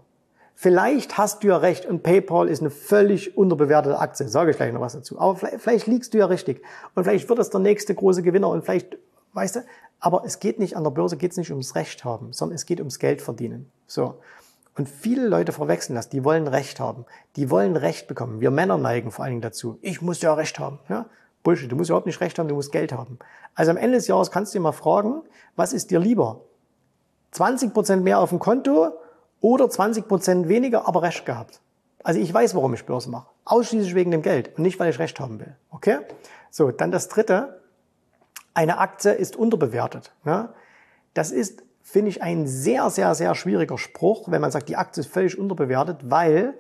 Vielleicht 0.54 1.18
hast 1.18 1.42
du 1.42 1.48
ja 1.48 1.58
recht 1.58 1.86
und 1.86 2.04
PayPal 2.04 2.50
ist 2.50 2.60
eine 2.60 2.70
völlig 2.70 3.38
unterbewertete 3.38 3.98
Aktie, 3.98 4.28
sage 4.28 4.52
ich 4.52 4.58
gleich 4.58 4.74
noch 4.74 4.82
was 4.82 4.94
dazu. 4.94 5.18
Aber 5.18 5.36
vielleicht, 5.36 5.62
vielleicht 5.62 5.88
liegst 5.88 6.14
du 6.14 6.18
ja 6.20 6.26
richtig 6.26 6.62
und 6.96 7.06
vielleicht 7.06 7.30
wird 7.30 7.40
es 7.40 7.50
der 7.50 7.62
nächste 7.62 7.96
große 7.96 8.22
Gewinner 8.22 8.50
und 8.50 8.66
vielleicht, 8.66 8.98
weißt 9.34 9.56
du, 9.56 9.60
aber 10.00 10.24
es 10.26 10.40
geht 10.40 10.60
nicht, 10.60 10.76
an 10.76 10.84
der 10.84 10.92
Börse 10.92 11.18
geht 11.18 11.32
es 11.32 11.38
nicht 11.38 11.52
ums 11.52 11.76
Recht 11.76 12.06
haben, 12.06 12.32
sondern 12.34 12.56
es 12.56 12.66
geht 12.66 12.80
ums 12.80 13.00
Geld 13.00 13.22
verdienen. 13.22 13.72
So. 13.88 14.20
Und 14.78 14.88
viele 14.88 15.28
Leute 15.28 15.52
verwechseln 15.52 15.96
das. 15.96 16.08
Die 16.08 16.24
wollen 16.24 16.48
Recht 16.48 16.80
haben. 16.80 17.06
Die 17.36 17.50
wollen 17.50 17.76
Recht 17.76 18.08
bekommen. 18.08 18.40
Wir 18.40 18.50
Männer 18.50 18.78
neigen 18.78 19.12
vor 19.12 19.26
allen 19.26 19.34
Dingen 19.34 19.42
dazu. 19.42 19.78
Ich 19.82 20.02
muss 20.02 20.22
ja 20.22 20.34
Recht 20.34 20.58
haben. 20.58 20.80
Ja? 20.88 21.08
Bullshit. 21.44 21.70
Du 21.70 21.76
musst 21.76 21.90
überhaupt 21.90 22.06
nicht 22.06 22.22
Recht 22.22 22.40
haben, 22.40 22.48
du 22.48 22.56
musst 22.56 22.72
Geld 22.72 22.94
haben. 22.94 23.20
Also 23.56 23.72
am 23.72 23.78
Ende 23.78 23.98
des 23.98 24.08
Jahres 24.08 24.32
kannst 24.32 24.54
du 24.54 24.58
dir 24.58 24.64
mal 24.64 24.72
fragen, 24.72 25.22
was 25.56 25.74
ist 25.74 25.92
dir 25.92 26.00
lieber? 26.00 26.42
20 27.32 27.74
Prozent 27.74 28.04
mehr 28.04 28.20
auf 28.20 28.30
dem 28.30 28.40
Konto 28.40 28.94
oder 29.42 29.70
20 29.70 30.08
Prozent 30.08 30.48
weniger, 30.48 30.88
aber 30.88 31.02
Recht 31.02 31.26
gehabt? 31.26 31.60
Also 32.04 32.20
ich 32.20 32.34
weiß, 32.34 32.56
warum 32.56 32.74
ich 32.74 32.86
Börse 32.86 33.10
mache. 33.10 33.28
Ausschließlich 33.46 33.96
wegen 33.96 34.12
dem 34.12 34.22
Geld 34.22 34.58
und 34.58 34.64
nicht, 34.64 34.80
weil 34.80 34.90
ich 34.90 35.00
Recht 35.00 35.20
haben 35.20 35.40
will. 35.40 35.56
Okay? 35.72 35.98
So, 36.50 36.72
dann 36.72 36.92
das 36.92 37.10
dritte 37.10 37.62
eine 38.60 38.78
Aktie 38.80 39.14
ist 39.14 39.38
unterbewertet. 39.38 40.12
Ne? 40.26 40.50
Das 41.14 41.32
ist, 41.32 41.64
finde 41.82 42.10
ich, 42.10 42.22
ein 42.22 42.46
sehr, 42.46 42.90
sehr, 42.90 43.16
sehr 43.16 43.34
schwieriger 43.34 43.78
Spruch, 43.78 44.30
wenn 44.30 44.42
man 44.42 44.52
sagt, 44.52 44.68
die 44.68 44.76
Aktie 44.76 45.00
ist 45.00 45.14
völlig 45.14 45.40
unterbewertet, 45.40 46.00
weil 46.10 46.56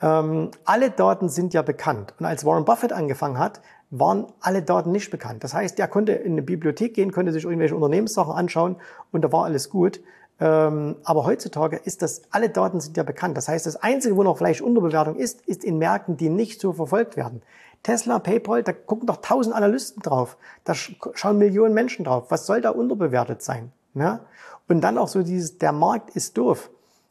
ähm, 0.00 0.52
alle 0.64 0.90
Daten 0.90 1.28
sind 1.28 1.52
ja 1.52 1.62
bekannt. 1.62 2.14
Und 2.20 2.26
als 2.26 2.44
Warren 2.44 2.64
Buffett 2.64 2.92
angefangen 2.92 3.40
hat, 3.40 3.60
waren 3.90 4.28
alle 4.38 4.62
Daten 4.62 4.92
nicht 4.92 5.10
bekannt. 5.10 5.42
Das 5.42 5.52
heißt, 5.52 5.80
er 5.80 5.88
konnte 5.88 6.12
in 6.12 6.32
eine 6.32 6.42
Bibliothek 6.42 6.94
gehen, 6.94 7.10
konnte 7.10 7.32
sich 7.32 7.42
irgendwelche 7.42 7.74
Unternehmenssachen 7.74 8.32
anschauen 8.32 8.76
und 9.10 9.22
da 9.22 9.32
war 9.32 9.44
alles 9.44 9.68
gut. 9.68 10.00
Ähm, 10.38 10.94
aber 11.02 11.26
heutzutage 11.26 11.76
ist 11.76 12.02
das, 12.02 12.22
alle 12.30 12.50
Daten 12.50 12.80
sind 12.80 12.96
ja 12.96 13.02
bekannt. 13.02 13.36
Das 13.36 13.48
heißt, 13.48 13.66
das 13.66 13.74
Einzige, 13.74 14.16
wo 14.16 14.22
noch 14.22 14.38
vielleicht 14.38 14.62
Unterbewertung 14.62 15.16
ist, 15.16 15.42
ist 15.48 15.64
in 15.64 15.78
Märkten, 15.78 16.16
die 16.16 16.30
nicht 16.30 16.60
so 16.60 16.72
verfolgt 16.72 17.16
werden. 17.16 17.42
Tesla, 17.82 18.18
PayPal, 18.18 18.62
da 18.62 18.72
gucken 18.72 19.06
doch 19.06 19.18
tausend 19.18 19.54
Analysten 19.54 20.02
drauf. 20.02 20.36
Da 20.64 20.74
schauen 20.74 21.38
Millionen 21.38 21.74
Menschen 21.74 22.04
drauf. 22.04 22.26
Was 22.28 22.46
soll 22.46 22.60
da 22.60 22.70
unterbewertet 22.70 23.42
sein? 23.42 23.72
Ne? 23.94 24.20
Und 24.68 24.80
dann 24.82 24.98
auch 24.98 25.08
so 25.08 25.22
dieses, 25.22 25.58
der 25.58 25.72
Markt 25.72 26.10
ist 26.10 26.38
doof. 26.38 26.70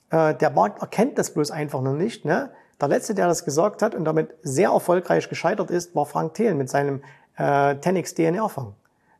Äh, 0.09 0.35
der 0.35 0.49
Markt 0.49 0.81
erkennt 0.81 1.17
das 1.17 1.33
bloß 1.33 1.51
einfach 1.51 1.81
noch 1.81 1.93
nicht. 1.93 2.25
Ne? 2.25 2.51
Der 2.79 2.87
letzte, 2.87 3.13
der 3.13 3.27
das 3.27 3.45
gesagt 3.45 3.81
hat 3.81 3.95
und 3.95 4.05
damit 4.05 4.33
sehr 4.43 4.69
erfolgreich 4.69 5.29
gescheitert 5.29 5.69
ist, 5.69 5.95
war 5.95 6.05
Frank 6.05 6.33
Thelen 6.35 6.57
mit 6.57 6.69
seinem 6.69 7.01
äh, 7.37 7.43
10x 7.43 8.15
DNR-Fonds. 8.15 8.73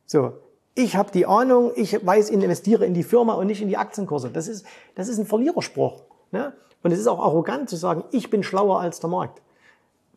So, 0.06 0.32
ich 0.74 0.96
habe 0.96 1.10
die 1.12 1.26
Ahnung, 1.26 1.72
ich 1.76 2.04
weiß, 2.04 2.30
ich 2.30 2.34
investiere 2.34 2.86
in 2.86 2.94
die 2.94 3.02
Firma 3.02 3.34
und 3.34 3.46
nicht 3.46 3.62
in 3.62 3.68
die 3.68 3.76
Aktienkurse. 3.76 4.30
Das 4.30 4.48
ist, 4.48 4.66
das 4.94 5.08
ist 5.08 5.18
ein 5.18 5.26
Verliererspruch. 5.26 6.02
Ne? 6.30 6.54
Und 6.82 6.92
es 6.92 6.98
ist 6.98 7.06
auch 7.06 7.20
arrogant 7.20 7.68
zu 7.68 7.76
sagen, 7.76 8.04
ich 8.10 8.30
bin 8.30 8.42
schlauer 8.42 8.80
als 8.80 9.00
der 9.00 9.10
Markt. 9.10 9.42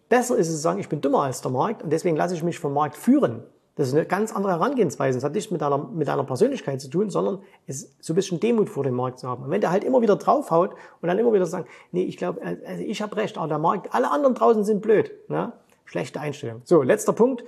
Besser 0.10 0.38
ist 0.38 0.48
es 0.48 0.56
zu 0.56 0.62
sagen, 0.62 0.80
ich 0.80 0.90
bin 0.90 1.02
dümmer 1.02 1.24
als 1.24 1.42
der 1.42 1.52
Markt 1.52 1.84
und 1.84 1.92
deswegen 1.92 2.16
lasse 2.16 2.36
ich 2.36 2.44
mich 2.44 2.60
vom 2.60 2.74
Markt 2.74 2.96
führen. 2.96 3.44
Das 3.76 3.90
ist 3.90 3.94
eine 3.94 4.06
ganz 4.06 4.34
andere 4.34 4.54
Herangehensweise. 4.54 5.18
Das 5.18 5.26
hat 5.26 5.34
nichts 5.34 5.52
mit 5.52 5.62
deiner, 5.62 5.78
mit 5.78 6.08
deiner 6.08 6.24
Persönlichkeit 6.24 6.80
zu 6.80 6.90
tun, 6.90 7.10
sondern 7.10 7.40
es 7.68 7.84
ist 7.84 8.04
so 8.04 8.14
ein 8.14 8.16
bisschen 8.16 8.40
Demut 8.40 8.70
vor 8.70 8.86
dem 8.86 8.94
Markt 8.94 9.20
zu 9.20 9.28
haben. 9.28 9.44
Und 9.44 9.52
wenn 9.52 9.60
der 9.60 9.72
halt 9.72 9.84
immer 9.84 10.02
wieder 10.02 10.16
draufhaut 10.16 10.76
und 11.02 11.08
dann 11.08 11.20
immer 11.20 11.34
wieder 11.34 11.46
sagt, 11.46 11.68
nee, 11.92 12.04
ich 12.04 12.16
glaube, 12.16 12.42
also 12.42 12.84
ich 12.84 13.02
habe 13.02 13.18
recht, 13.18 13.38
aber 13.38 13.50
der 13.50 13.60
Markt, 13.60 13.94
alle 13.94 14.12
anderen 14.12 14.34
draußen 14.34 14.64
sind 14.64 14.82
blöd. 14.82 15.12
Ne? 15.28 15.52
Schlechte 15.84 16.22
Einstellung. 16.22 16.62
So, 16.64 16.84
letzter 16.84 17.12
Punkt. 17.12 17.44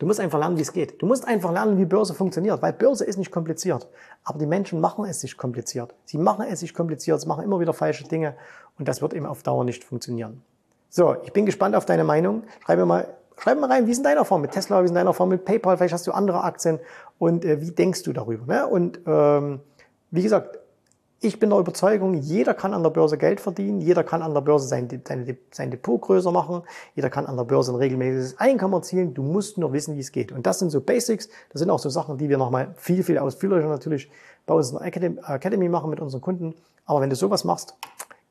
Du 0.00 0.06
musst 0.06 0.18
einfach 0.18 0.38
lernen, 0.38 0.56
wie 0.56 0.62
es 0.62 0.72
geht. 0.72 1.00
Du 1.00 1.06
musst 1.06 1.28
einfach 1.28 1.52
lernen, 1.52 1.78
wie 1.78 1.84
Börse 1.84 2.14
funktioniert, 2.14 2.62
weil 2.62 2.72
Börse 2.72 3.04
ist 3.04 3.18
nicht 3.18 3.30
kompliziert. 3.30 3.86
Aber 4.24 4.38
die 4.38 4.46
Menschen 4.46 4.80
machen 4.80 5.04
es 5.04 5.20
sich 5.20 5.36
kompliziert. 5.36 5.94
Sie 6.04 6.18
machen 6.18 6.46
es 6.48 6.60
sich 6.60 6.74
kompliziert, 6.74 7.20
sie 7.20 7.28
machen 7.28 7.44
immer 7.44 7.60
wieder 7.60 7.74
falsche 7.74 8.04
Dinge 8.08 8.34
und 8.78 8.88
das 8.88 9.02
wird 9.02 9.12
eben 9.12 9.26
auf 9.26 9.42
Dauer 9.42 9.62
nicht 9.64 9.84
funktionieren. 9.84 10.42
So, 10.92 11.14
ich 11.22 11.32
bin 11.32 11.46
gespannt 11.46 11.76
auf 11.76 11.86
deine 11.86 12.02
Meinung. 12.02 12.42
Schreib 12.64 12.78
mir 12.78 12.84
mal, 12.84 13.06
schreib 13.38 13.60
mir 13.60 13.70
rein, 13.70 13.86
wie 13.86 13.92
ist 13.92 13.98
in 13.98 14.04
deiner 14.04 14.24
Form 14.24 14.42
mit 14.42 14.50
Tesla, 14.50 14.80
wie 14.80 14.86
ist 14.86 14.90
in 14.90 14.96
deiner 14.96 15.14
Form 15.14 15.28
mit 15.28 15.44
PayPal, 15.44 15.76
vielleicht 15.76 15.94
hast 15.94 16.08
du 16.08 16.12
andere 16.12 16.42
Aktien 16.42 16.80
und 17.20 17.44
äh, 17.44 17.60
wie 17.60 17.70
denkst 17.70 18.02
du 18.02 18.12
darüber? 18.12 18.52
Ne? 18.52 18.66
Und 18.66 18.98
ähm, 19.06 19.60
wie 20.10 20.22
gesagt, 20.22 20.58
ich 21.20 21.38
bin 21.38 21.50
der 21.50 21.60
Überzeugung, 21.60 22.14
jeder 22.14 22.54
kann 22.54 22.74
an 22.74 22.82
der 22.82 22.90
Börse 22.90 23.18
Geld 23.18 23.40
verdienen, 23.40 23.80
jeder 23.80 24.02
kann 24.02 24.22
an 24.22 24.34
der 24.34 24.40
Börse 24.40 24.66
sein, 24.66 24.88
sein, 25.06 25.38
sein 25.52 25.70
Depot 25.70 26.00
größer 26.00 26.32
machen, 26.32 26.62
jeder 26.96 27.08
kann 27.08 27.26
an 27.26 27.36
der 27.36 27.44
Börse 27.44 27.70
ein 27.70 27.76
regelmäßiges 27.76 28.40
Einkommen 28.40 28.74
erzielen, 28.74 29.14
du 29.14 29.22
musst 29.22 29.58
nur 29.58 29.72
wissen, 29.72 29.94
wie 29.94 30.00
es 30.00 30.10
geht. 30.10 30.32
Und 30.32 30.44
das 30.44 30.58
sind 30.58 30.70
so 30.70 30.80
Basics, 30.80 31.28
das 31.52 31.60
sind 31.60 31.70
auch 31.70 31.78
so 31.78 31.88
Sachen, 31.88 32.18
die 32.18 32.28
wir 32.28 32.38
nochmal 32.38 32.74
viel, 32.76 33.04
viel 33.04 33.18
ausführlicher 33.18 33.68
natürlich 33.68 34.10
bei 34.44 34.54
uns 34.54 34.72
in 34.72 34.78
der 34.78 35.28
Academy 35.28 35.68
machen 35.68 35.90
mit 35.90 36.00
unseren 36.00 36.20
Kunden. 36.20 36.54
Aber 36.84 37.00
wenn 37.00 37.10
du 37.10 37.16
sowas 37.16 37.44
machst, 37.44 37.76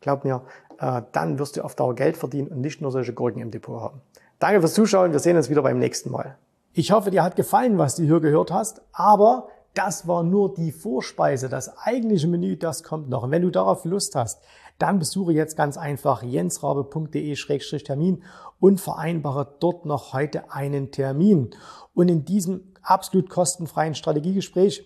glaub 0.01 0.23
mir, 0.23 0.43
äh, 0.79 1.01
dann 1.11 1.39
wirst 1.39 1.57
du 1.57 1.63
auf 1.63 1.75
Dauer 1.75 1.95
Geld 1.95 2.17
verdienen 2.17 2.47
und 2.47 2.61
nicht 2.61 2.81
nur 2.81 2.91
solche 2.91 3.13
Gurken 3.13 3.41
im 3.41 3.51
Depot 3.51 3.81
haben. 3.81 4.01
Danke 4.39 4.61
fürs 4.61 4.73
Zuschauen. 4.73 5.11
Wir 5.11 5.19
sehen 5.19 5.37
uns 5.37 5.49
wieder 5.49 5.61
beim 5.61 5.79
nächsten 5.79 6.11
Mal. 6.11 6.37
Ich 6.73 6.91
hoffe, 6.91 7.11
dir 7.11 7.23
hat 7.23 7.35
gefallen, 7.35 7.77
was 7.77 7.95
du 7.95 8.03
hier 8.03 8.19
gehört 8.19 8.51
hast, 8.51 8.81
aber 8.93 9.49
das 9.73 10.07
war 10.07 10.23
nur 10.23 10.53
die 10.53 10.71
Vorspeise. 10.71 11.49
Das 11.49 11.77
eigentliche 11.77 12.27
Menü, 12.27 12.57
das 12.57 12.83
kommt 12.83 13.09
noch. 13.09 13.23
Und 13.23 13.31
wenn 13.31 13.41
du 13.41 13.49
darauf 13.49 13.85
Lust 13.85 14.15
hast, 14.15 14.41
dann 14.77 14.99
besuche 14.99 15.33
jetzt 15.33 15.57
ganz 15.57 15.77
einfach 15.77 16.23
jensrabe.de-termin 16.23 18.23
und 18.59 18.79
vereinbare 18.79 19.55
dort 19.59 19.85
noch 19.85 20.13
heute 20.13 20.51
einen 20.51 20.91
Termin. 20.91 21.49
Und 21.93 22.09
in 22.09 22.23
diesem 22.23 22.73
absolut 22.81 23.29
kostenfreien 23.29 23.95
Strategiegespräch 23.95 24.85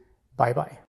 Bye 0.37 0.53
bye. 0.53 0.80